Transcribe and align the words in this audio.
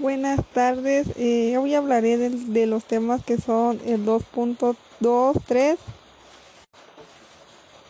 Buenas 0.00 0.40
tardes, 0.54 1.08
eh, 1.18 1.58
hoy 1.58 1.74
hablaré 1.74 2.16
de, 2.16 2.66
los 2.66 2.84
temas 2.84 3.22
que 3.22 3.36
son 3.36 3.78
el 3.84 4.06
2.23. 4.06 5.76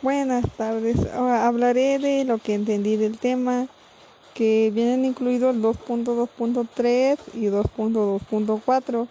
Buenas 0.00 0.46
tardes, 0.56 0.96
ahora 1.12 1.46
hablaré 1.46 1.98
de 1.98 2.24
lo 2.24 2.38
que 2.38 2.54
entendí 2.54 2.96
del 2.96 3.18
tema, 3.18 3.66
que 4.32 4.72
vienen 4.74 5.04
incluidos 5.04 5.54
el 5.54 5.60
2.2.3 5.60 7.18
y 7.34 7.48
2.2.4. 7.48 9.06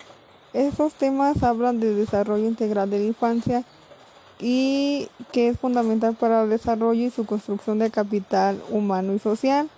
Estos 0.54 0.96
temas 0.96 1.44
hablan 1.44 1.80
del 1.80 1.98
desarrollo 1.98 2.48
integral 2.48 2.90
de 2.90 2.98
la 2.98 3.06
infancia 3.06 3.64
y 4.40 5.08
que 5.32 5.50
es 5.50 5.60
fundamental 5.60 6.16
para 6.16 6.42
el 6.42 6.50
desarrollo 6.50 7.06
y 7.06 7.12
su 7.12 7.28
construcción 7.28 7.78
de 7.78 7.92
capital 7.92 8.60
humano 8.72 9.14
y 9.14 9.20
social. 9.20 9.70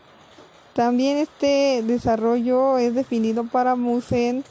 También 0.79 1.17
este 1.17 1.83
desarrollo 1.85 2.77
es 2.77 2.95
definido 2.95 3.43
para 3.43 3.75
Musen 3.75 4.45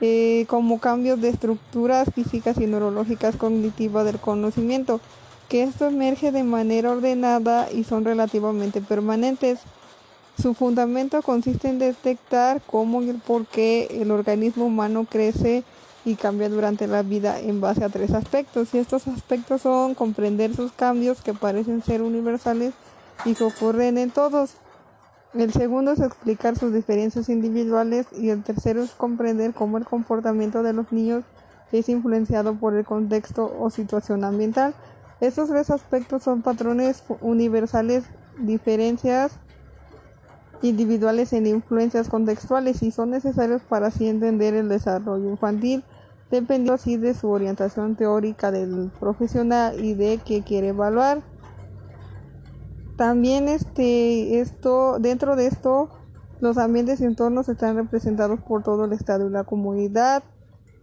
eh, 0.00 0.44
como 0.48 0.80
cambios 0.80 1.20
de 1.20 1.28
estructuras 1.28 2.08
físicas 2.12 2.56
y 2.58 2.66
neurológicas 2.66 3.36
cognitivas 3.36 4.04
del 4.04 4.18
conocimiento, 4.18 5.00
que 5.48 5.62
esto 5.62 5.86
emerge 5.86 6.32
de 6.32 6.42
manera 6.42 6.90
ordenada 6.90 7.70
y 7.70 7.84
son 7.84 8.04
relativamente 8.04 8.80
permanentes. 8.80 9.60
Su 10.36 10.54
fundamento 10.54 11.22
consiste 11.22 11.68
en 11.68 11.78
detectar 11.78 12.60
cómo 12.66 13.00
y 13.00 13.12
por 13.12 13.46
qué 13.46 13.86
el 14.00 14.10
organismo 14.10 14.64
humano 14.64 15.06
crece 15.08 15.62
y 16.04 16.16
cambia 16.16 16.48
durante 16.48 16.88
la 16.88 17.04
vida 17.04 17.38
en 17.38 17.60
base 17.60 17.84
a 17.84 17.88
tres 17.88 18.10
aspectos. 18.14 18.74
Y 18.74 18.78
estos 18.78 19.06
aspectos 19.06 19.62
son 19.62 19.94
comprender 19.94 20.56
sus 20.56 20.72
cambios 20.72 21.22
que 21.22 21.34
parecen 21.34 21.84
ser 21.84 22.02
universales 22.02 22.74
y 23.24 23.34
que 23.34 23.44
ocurren 23.44 23.96
en 23.96 24.10
todos. 24.10 24.56
El 25.34 25.50
segundo 25.50 25.92
es 25.92 26.00
explicar 26.00 26.58
sus 26.58 26.74
diferencias 26.74 27.30
individuales 27.30 28.06
y 28.12 28.28
el 28.28 28.42
tercero 28.42 28.82
es 28.82 28.90
comprender 28.90 29.54
cómo 29.54 29.78
el 29.78 29.86
comportamiento 29.86 30.62
de 30.62 30.74
los 30.74 30.92
niños 30.92 31.24
es 31.72 31.88
influenciado 31.88 32.54
por 32.54 32.74
el 32.74 32.84
contexto 32.84 33.50
o 33.58 33.70
situación 33.70 34.24
ambiental. 34.24 34.74
Estos 35.20 35.48
tres 35.48 35.70
aspectos 35.70 36.22
son 36.22 36.42
patrones 36.42 37.02
universales, 37.22 38.04
diferencias 38.38 39.32
individuales 40.60 41.32
en 41.32 41.46
influencias 41.46 42.10
contextuales 42.10 42.82
y 42.82 42.90
son 42.90 43.10
necesarios 43.10 43.62
para 43.62 43.86
así 43.86 44.08
entender 44.08 44.52
el 44.52 44.68
desarrollo 44.68 45.30
infantil, 45.30 45.82
dependiendo 46.30 46.74
así 46.74 46.98
de 46.98 47.14
su 47.14 47.30
orientación 47.30 47.96
teórica 47.96 48.50
del 48.50 48.90
profesional 49.00 49.82
y 49.82 49.94
de 49.94 50.20
qué 50.22 50.42
quiere 50.42 50.68
evaluar. 50.68 51.31
También 52.96 53.48
este, 53.48 54.40
esto, 54.40 54.98
dentro 54.98 55.36
de 55.36 55.46
esto, 55.46 55.90
los 56.40 56.58
ambientes 56.58 57.00
y 57.00 57.04
entornos 57.04 57.48
están 57.48 57.76
representados 57.76 58.40
por 58.42 58.62
todo 58.62 58.84
el 58.84 58.92
estado 58.92 59.28
y 59.28 59.30
la 59.30 59.44
comunidad 59.44 60.24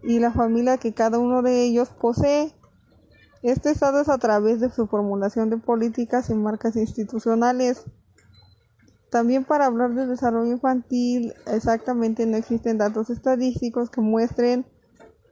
y 0.04 0.20
la 0.20 0.32
familia 0.32 0.78
que 0.78 0.94
cada 0.94 1.20
uno 1.20 1.42
de 1.42 1.64
ellos 1.64 1.90
posee. 1.90 2.54
Este 3.44 3.70
estado 3.70 4.02
es 4.02 4.10
a 4.10 4.18
través 4.18 4.60
de 4.60 4.70
su 4.70 4.88
formulación 4.88 5.50
de 5.50 5.58
políticas 5.58 6.30
y 6.30 6.34
marcas 6.34 6.76
institucionales. 6.76 7.84
También 9.12 9.44
para 9.44 9.66
hablar 9.66 9.94
del 9.94 10.10
desarrollo 10.10 10.52
infantil, 10.52 11.34
exactamente 11.48 12.26
no 12.26 12.38
existen 12.38 12.78
datos 12.78 13.10
estadísticos 13.10 13.90
que 13.90 14.02
muestren 14.02 14.66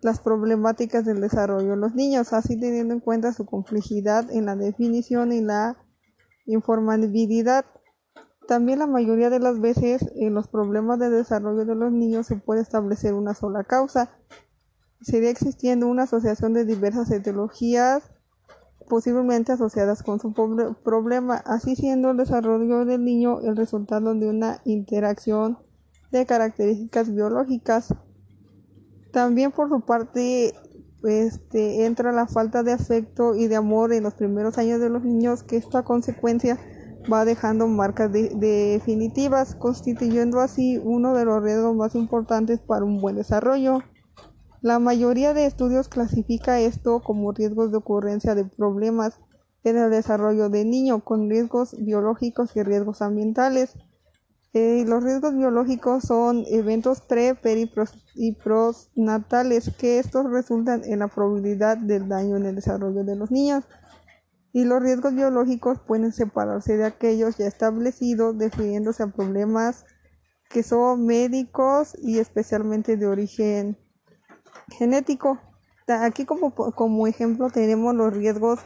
las 0.02 0.20
problemáticas 0.20 1.06
del 1.06 1.22
desarrollo 1.22 1.72
de 1.72 1.78
los 1.78 1.96
niños, 1.96 2.34
así 2.34 2.60
teniendo 2.60 2.94
en 2.94 3.00
cuenta 3.00 3.34
su 3.34 3.46
complejidad 3.46 4.30
en 4.32 4.46
la 4.46 4.56
definición 4.56 5.32
y 5.32 5.42
la 5.42 5.78
informabilidad. 6.48 7.66
También 8.48 8.80
la 8.80 8.88
mayoría 8.88 9.30
de 9.30 9.40
las 9.40 9.60
veces 9.60 10.10
en 10.16 10.34
los 10.34 10.48
problemas 10.48 10.98
de 10.98 11.10
desarrollo 11.10 11.66
de 11.66 11.76
los 11.76 11.92
niños 11.92 12.26
se 12.26 12.38
puede 12.38 12.62
establecer 12.62 13.14
una 13.14 13.36
sola 13.36 13.64
causa. 13.64 14.10
Sería 15.02 15.30
existiendo 15.30 15.88
una 15.88 16.04
asociación 16.04 16.54
de 16.54 16.66
diversas 16.66 17.12
etiologías 17.12 18.12
posiblemente 18.88 19.52
asociadas 19.52 20.02
con 20.02 20.20
su 20.20 20.34
problema, 20.84 21.36
así 21.46 21.76
siendo 21.76 22.12
el 22.12 22.18
desarrollo 22.18 22.86
del 22.86 23.04
niño 23.04 23.42
el 23.42 23.58
resultado 23.58 24.14
de 24.16 24.28
una 24.28 24.62
interacción 24.66 25.60
de 26.12 26.26
características 26.26 27.14
biológicas. 27.14 27.94
También 29.12 29.52
por 29.52 29.70
su 29.70 29.82
parte 29.82 30.54
este, 31.04 31.86
entra 31.86 32.12
la 32.12 32.28
falta 32.28 32.64
de 32.64 32.74
afecto 32.74 33.36
y 33.36 33.48
de 33.48 33.56
amor 33.56 33.94
en 33.94 34.04
los 34.04 34.16
primeros 34.16 34.58
años 34.58 34.80
de 34.80 34.90
los 34.90 35.04
niños, 35.04 35.44
que 35.44 35.58
esta 35.58 35.84
consecuencia 35.84 36.60
va 37.12 37.26
dejando 37.26 37.68
marcas 37.68 38.12
definitivas, 38.12 39.56
constituyendo 39.56 40.40
así 40.40 40.80
uno 40.84 41.14
de 41.14 41.26
los 41.26 41.44
riesgos 41.44 41.76
más 41.76 41.96
importantes 41.96 42.60
para 42.60 42.86
un 42.86 43.00
buen 43.00 43.16
desarrollo. 43.16 43.80
La 44.62 44.80
mayoría 44.80 45.34
de 45.34 45.46
estudios 45.46 45.88
clasifica 45.88 46.60
esto 46.60 47.02
como 47.02 47.32
riesgos 47.32 47.72
de 47.72 47.78
ocurrencia 47.78 48.36
de 48.36 48.46
problemas 48.46 49.20
en 49.64 49.78
el 49.78 49.92
desarrollo 49.92 50.50
del 50.50 50.70
niño, 50.70 51.04
con 51.04 51.30
riesgos 51.30 51.76
biológicos 51.80 52.56
y 52.56 52.64
riesgos 52.64 53.02
ambientales. 53.02 53.76
Eh, 54.54 54.86
los 54.88 55.04
riesgos 55.04 55.36
biológicos 55.36 56.04
son 56.04 56.44
eventos 56.48 57.02
pre, 57.02 57.36
peri 57.36 57.70
y 58.16 58.36
que 59.78 60.00
estos 60.00 60.32
resultan 60.32 60.84
en 60.86 61.00
la 61.00 61.08
probabilidad 61.08 61.78
del 61.78 62.08
daño 62.08 62.38
en 62.38 62.46
el 62.46 62.56
desarrollo 62.56 63.04
de 63.04 63.16
los 63.16 63.30
niños. 63.30 63.66
Y 64.54 64.64
los 64.64 64.82
riesgos 64.82 65.14
biológicos 65.14 65.80
pueden 65.86 66.12
separarse 66.12 66.78
de 66.78 66.86
aquellos 66.86 67.38
ya 67.38 67.46
establecidos, 67.46 68.38
definiéndose 68.38 69.04
a 69.04 69.08
problemas 69.08 69.86
que 70.50 70.64
son 70.64 71.06
médicos 71.06 71.96
y 72.02 72.20
especialmente 72.20 72.98
de 72.98 73.08
origen 73.08 73.78
genético. 74.70 75.40
Aquí 75.88 76.26
como, 76.26 76.54
como 76.54 77.08
ejemplo 77.08 77.50
tenemos 77.50 77.94
los 77.96 78.14
riesgos 78.14 78.60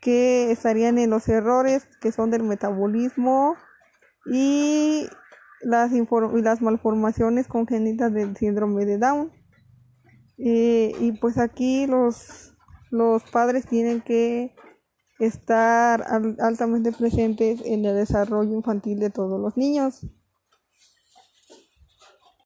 que 0.00 0.50
estarían 0.50 0.98
en 0.98 1.10
los 1.10 1.28
errores 1.28 1.86
que 2.00 2.10
son 2.10 2.30
del 2.30 2.42
metabolismo, 2.42 3.56
y 4.26 5.06
las, 5.62 5.92
y 5.92 6.42
las 6.42 6.62
malformaciones 6.62 7.46
congénitas 7.46 8.12
del 8.12 8.36
síndrome 8.36 8.84
de 8.84 8.98
Down. 8.98 9.32
Eh, 10.38 10.92
y 11.00 11.12
pues 11.12 11.38
aquí 11.38 11.86
los, 11.86 12.54
los 12.90 13.22
padres 13.24 13.66
tienen 13.66 14.00
que 14.00 14.54
estar 15.18 16.04
altamente 16.40 16.90
presentes 16.90 17.60
en 17.64 17.84
el 17.84 17.94
desarrollo 17.94 18.52
infantil 18.52 18.98
de 18.98 19.10
todos 19.10 19.40
los 19.40 19.56
niños. 19.56 20.06